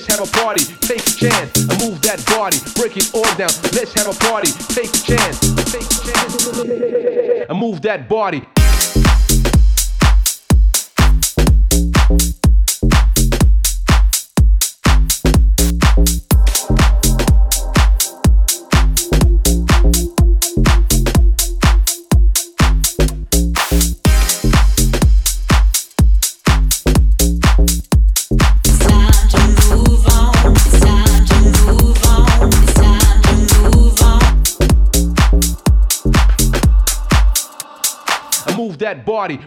[0.00, 3.50] Let's have a party, take a chance, and move that body, break it all down.
[3.76, 8.40] Let's have a party, take a chance, take a chance, and move that body.
[38.70, 39.40] move that body.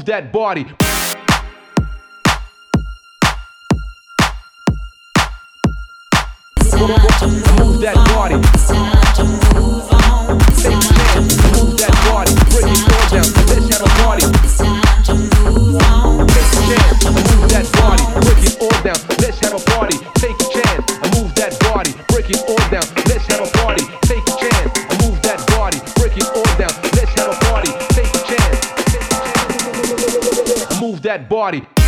[0.00, 0.64] move that body.
[7.58, 8.36] Move that body.
[10.56, 12.32] Take chance, move that body.
[12.48, 12.72] Bring
[13.12, 14.24] down, let's have a party.
[17.04, 18.49] Move that body.
[31.10, 31.79] That body.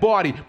[0.00, 0.47] Body.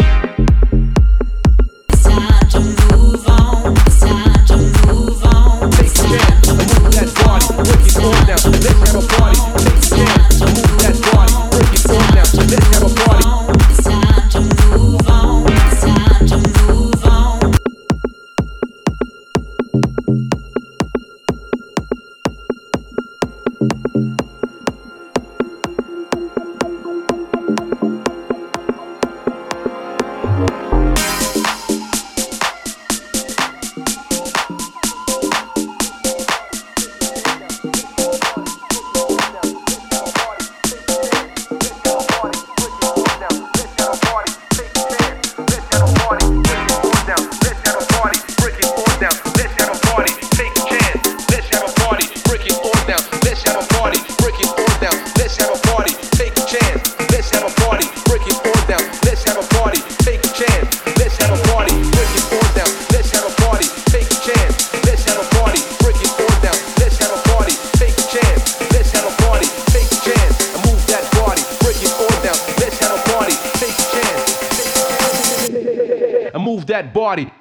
[76.94, 77.39] Body.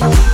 [0.00, 0.27] Bye.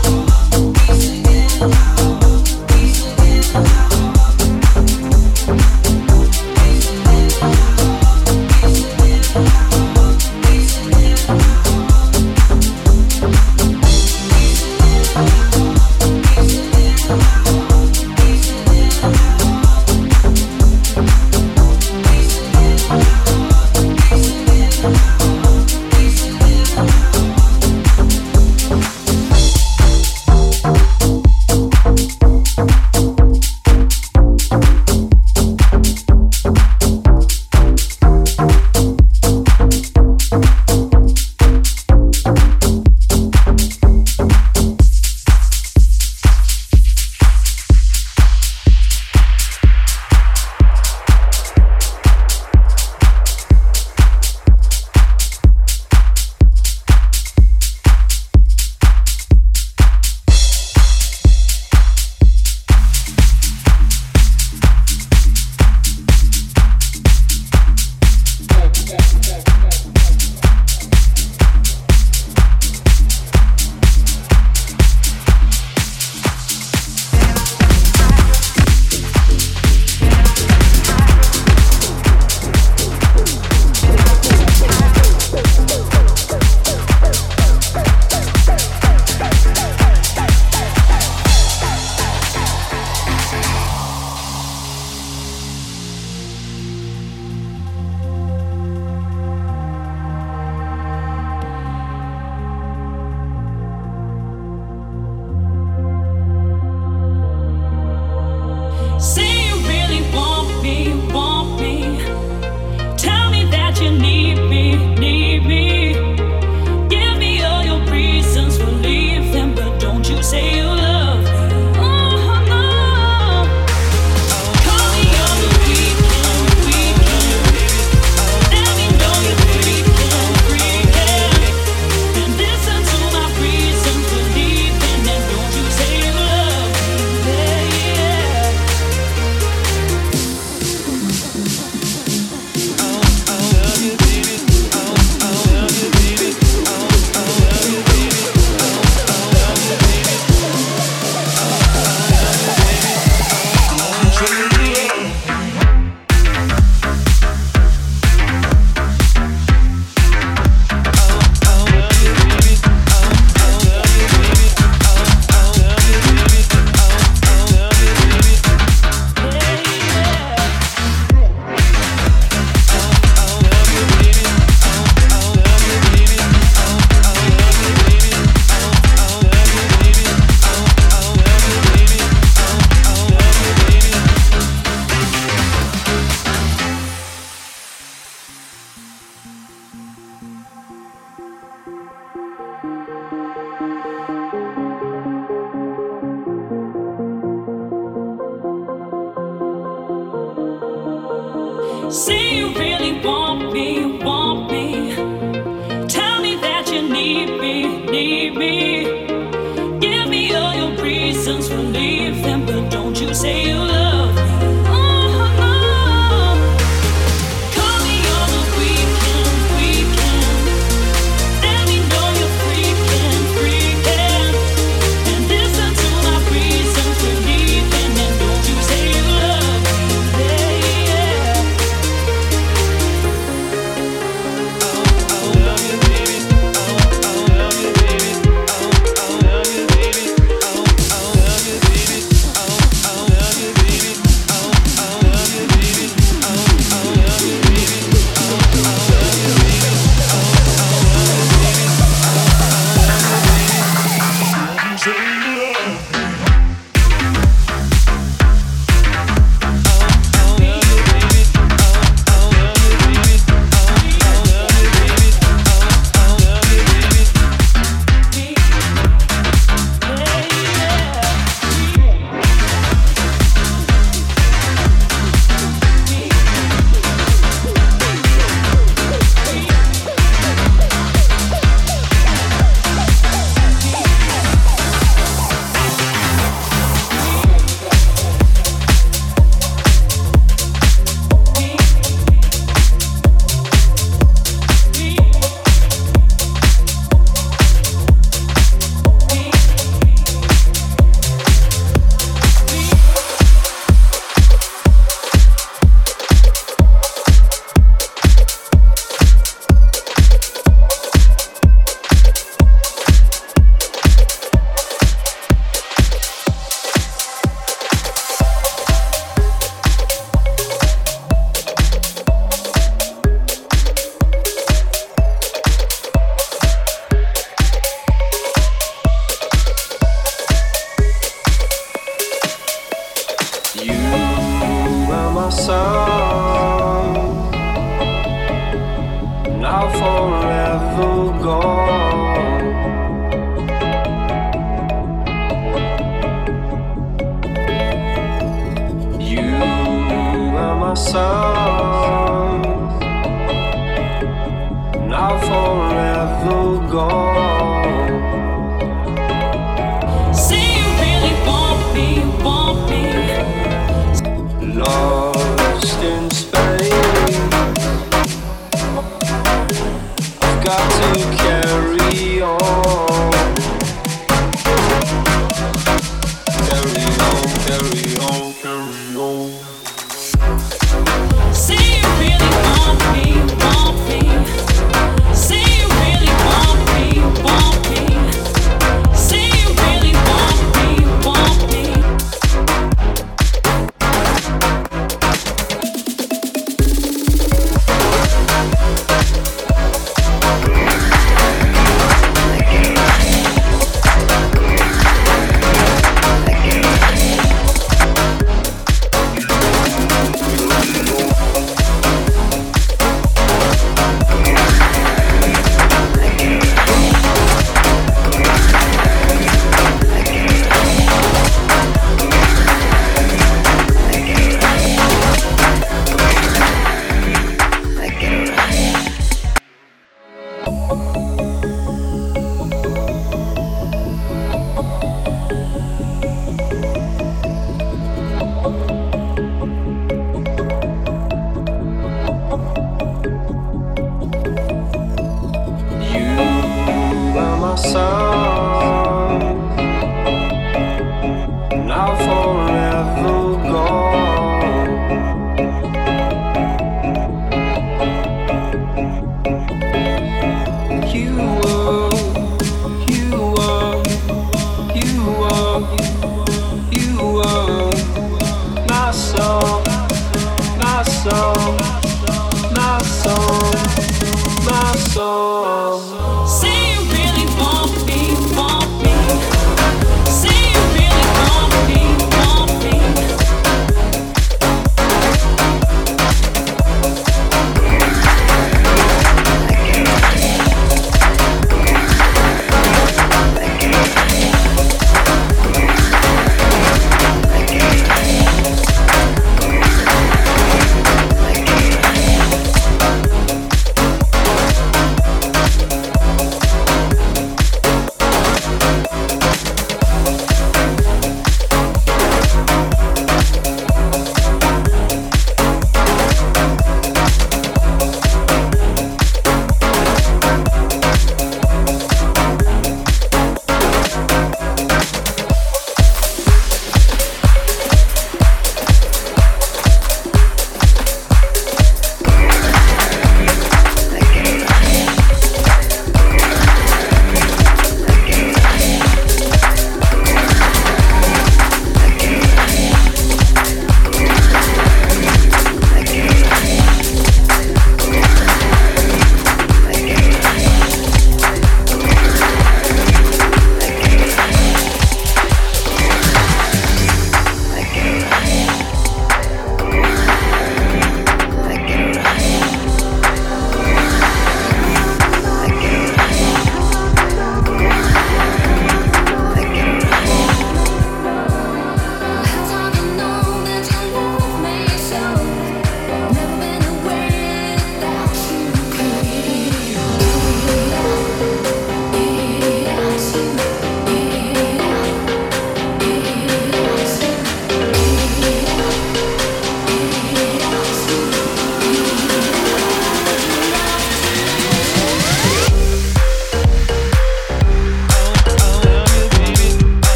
[350.74, 351.43] Say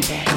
[0.00, 0.31] Take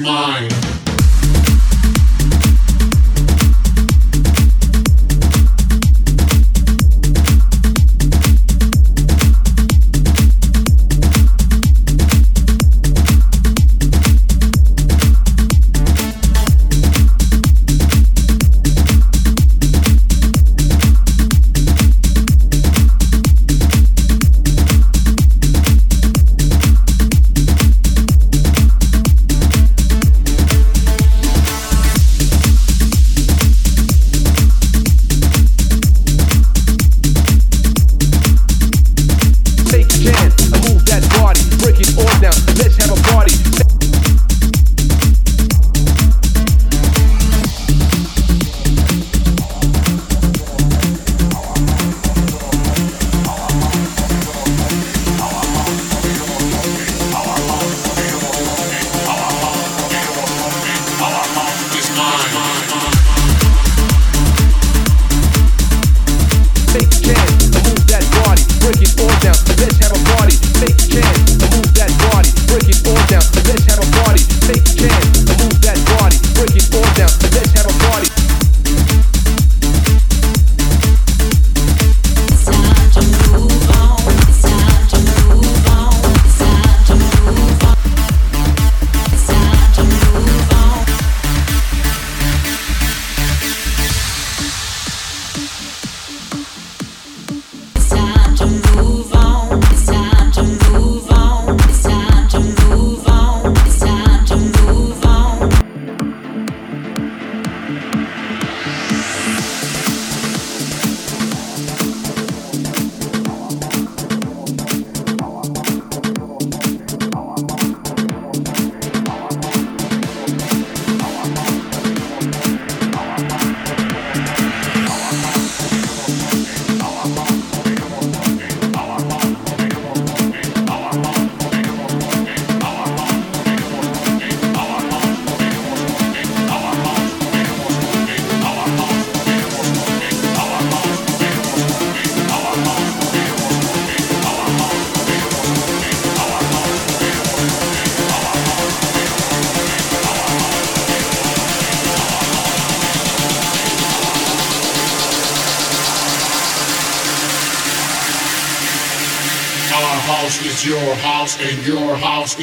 [0.00, 0.69] mine.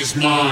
[0.07, 0.46] Is mine.